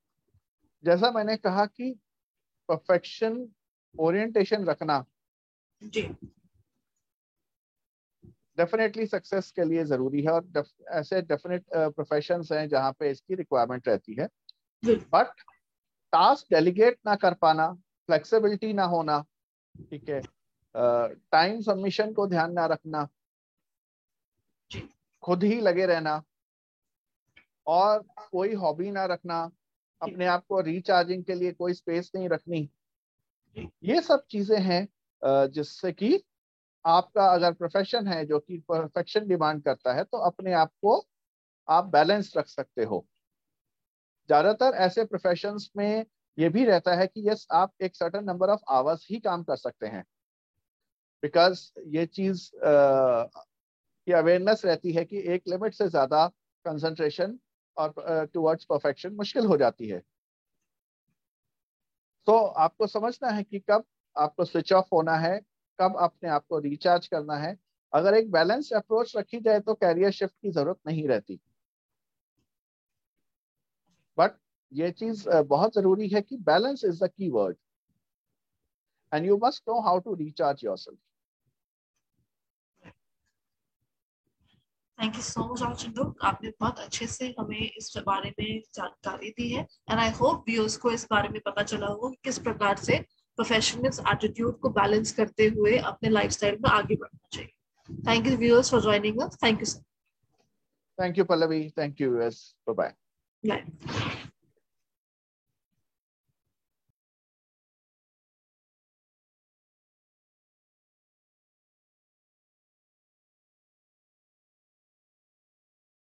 जैसा 0.85 1.11
मैंने 1.11 1.37
कहा 1.37 1.65
कि 1.67 1.91
परफेक्शन 2.69 3.49
ओरिएंटेशन 3.95 4.65
रखना 4.65 5.05
जी। 5.83 6.03
डेफिनेटली 8.59 9.07
सक्सेस 9.07 9.51
के 9.51 9.65
लिए 9.65 9.85
ज़रूरी 9.85 10.23
है 10.23 10.31
और 10.31 10.65
ऐसे 10.91 11.21
डेफिनेट 11.23 11.65
प्रोफेशन 11.75 12.43
हैं 12.53 12.69
जहाँ 12.69 12.93
पे 12.93 13.11
इसकी 13.11 13.35
रिक्वायरमेंट 13.35 13.89
रहती 13.89 14.15
है। 14.21 14.29
बट 14.85 15.41
टास्क 16.13 16.53
डेलीगेट 16.55 16.99
ना 17.07 17.15
कर 17.17 17.35
पाना 17.35 17.73
फ्लेक्सिबिलिटी 18.09 18.73
ना 18.73 18.85
होना 18.85 19.25
ठीक 19.75 20.09
है? 20.09 20.21
टाइम 21.33 21.61
सबमिशन 21.61 22.13
को 22.13 22.27
ध्यान 22.27 22.53
ना 22.53 22.67
रखना 22.67 23.09
खुद 25.23 25.45
ही 25.45 25.61
लगे 25.61 25.87
रहना 25.87 26.23
और 27.71 28.03
कोई 28.33 28.55
हॉबी 28.55 28.91
ना 28.91 29.05
रखना, 29.07 29.51
अपने 30.01 30.27
आप 30.27 30.45
को 30.49 30.61
रिचार्जिंग 30.63 31.25
के 31.25 31.35
लिए 31.35 31.53
कोई 31.53 31.73
स्पेस 31.75 32.11
नहीं 32.15 32.29
रखनी। 32.29 32.69
ये 33.85 34.01
सब 34.03 34.25
चीज़ें 34.31 34.59
हैं 34.61 34.87
जिससे 35.53 35.93
कि 35.93 36.23
आपका 36.85 37.27
अगर 37.27 37.53
प्रोफेशन 37.55 38.07
है 38.09 38.25
जो 38.27 38.39
कि 38.39 38.59
परफेक्शन 38.69 39.27
डिमांड 39.29 39.63
करता 39.65 39.93
है 39.95 40.05
तो 40.05 40.19
अपने 40.27 40.53
आप 40.55 40.73
को 40.83 41.03
आप 41.69 41.87
बैलेंस 41.89 42.33
रख 42.37 42.47
सकते 42.49 42.85
हो। 42.85 43.07
ज़्यादातर 44.29 44.77
ऐसे 44.79 45.05
प्रोफेशन 45.05 45.57
में 45.77 46.05
ये 46.39 46.49
भी 46.49 46.65
रहता 46.65 46.95
है 46.95 47.07
कि 47.07 47.29
यस 47.29 47.47
आप 47.53 47.73
एक 47.83 47.97
सर्टन 47.97 48.25
नंबर 48.25 48.51
ऑफ़ 48.51 48.61
आवर्स 48.71 49.07
ही 49.11 49.19
काम 49.21 49.43
कर 49.43 49.57
सकते 49.57 49.87
हैं। 49.87 50.05
बिकॉज़ 51.23 51.61
ये 51.89 52.05
चीज़ 52.09 52.51
की 54.07 54.13
अवेयरनेस 54.13 54.65
रहती 54.65 54.93
है 54.93 55.05
कि 55.05 55.23
एक 55.35 55.43
लिमिट 55.49 55.75
से 55.75 55.89
ज़्यादा 55.89 56.27
कंसंट्रेशन 56.65 57.39
और 57.77 58.27
टुवर्ड्स 58.35 58.65
परफेक्शन 58.65 59.13
मुश्किल 59.15 59.47
हो 59.47 59.57
जाती 59.57 59.89
है। 59.89 60.03
तो 62.27 62.37
आपको 62.37 62.87
समझना 62.87 63.31
है 63.31 63.43
कि 63.43 63.59
कब 63.61 63.85
आपको 64.17 64.45
स्विच 64.45 64.73
ऑफ़ 64.73 64.89
होना 64.93 65.17
है, 65.17 65.39
कब 65.79 65.97
अपने 65.99 66.29
आप 66.31 66.45
को 66.49 66.59
रिचार्ज 66.61 67.07
करना 67.07 67.37
है। 67.37 67.57
अगर 67.93 68.15
एक 68.15 68.31
बैलेंस 68.31 68.73
अप्रोच 68.73 69.17
रखी 69.17 69.41
जाए 69.41 69.61
तो 69.61 69.75
कैरियर 69.77 70.11
शिफ्ट 70.13 70.35
की 70.43 70.51
ज़रूरत 70.51 70.79
नहीं 70.87 71.07
रहती। 71.09 71.41
बट 74.19 74.37
ये 74.73 74.91
चीज़ 74.93 75.29
बहुत 75.29 75.75
ज़रूरी 75.75 76.09
है 76.09 76.21
कि 76.23 76.37
balance 76.39 76.85
is 76.85 77.05
the 77.05 77.09
key 77.09 77.29
word 77.31 77.57
and 79.13 79.27
you 79.27 79.39
must 79.45 79.63
know 79.69 79.81
how 79.81 79.99
to 79.99 80.15
recharge 80.15 80.65
yourself 80.79 80.99
thank 85.01 85.17
you 85.17 85.23
so 85.23 85.45
much 85.53 85.63
आचंदो 85.63 86.05
आपने 86.23 86.51
बहुत 86.61 86.79
अच्छे 86.79 87.07
से 87.07 87.35
हमें 87.39 87.61
इस 87.61 87.93
बारे 88.07 88.31
में 88.41 88.61
जानकारी 88.75 89.31
दी 89.31 89.49
है। 89.51 89.67
एंड 89.91 89.99
आई 89.99 90.11
होप 90.21 90.45
व्यूअर्स 90.49 90.77
को 90.77 90.91
इस 90.91 91.07
बारे 91.11 91.29
में 91.29 91.41
पता 91.47 91.63
चला 91.63 91.87
होगा 91.87 92.09
कि 92.09 92.19
किस 92.25 92.39
प्रकार 92.39 92.77
से 92.79 92.99
प्रोफेशनल 93.39 93.91
एटीट्यूड 94.13 94.59
को 94.61 94.71
बैलेंस 94.71 95.13
करते 95.13 95.47
हुए 95.57 95.77
अपने 95.93 96.11
लाइफस्टाइल 96.11 96.59
में 96.65 96.71
आगे 96.71 96.97
बढ़ना 96.97 97.29
चाहिए। 97.33 97.53
Thank 98.09 98.27
you 98.27 98.37
viewers 98.37 98.71
for 98.71 98.83
joining 98.83 99.21
us 99.23 99.39
thank 99.45 99.61
you 99.61 99.67
sir 99.67 99.83
thank 100.99 101.19
you 101.19 101.25
Pallavi 101.25 101.69
thank 101.79 102.01
you 102.01 102.11
viewers 102.11 102.43
bye 102.69 102.95
bye 103.45 103.65